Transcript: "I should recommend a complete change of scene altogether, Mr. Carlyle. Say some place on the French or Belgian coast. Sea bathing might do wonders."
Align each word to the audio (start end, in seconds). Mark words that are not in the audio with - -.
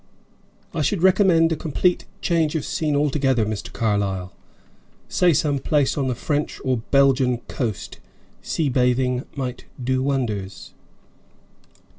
"I 0.73 0.81
should 0.81 1.03
recommend 1.03 1.51
a 1.51 1.55
complete 1.55 2.05
change 2.21 2.55
of 2.55 2.65
scene 2.65 2.95
altogether, 2.95 3.45
Mr. 3.45 3.71
Carlyle. 3.71 4.33
Say 5.07 5.31
some 5.31 5.59
place 5.59 5.95
on 5.95 6.07
the 6.07 6.15
French 6.15 6.59
or 6.65 6.77
Belgian 6.89 7.37
coast. 7.47 7.99
Sea 8.41 8.67
bathing 8.69 9.25
might 9.35 9.65
do 9.83 10.01
wonders." 10.01 10.73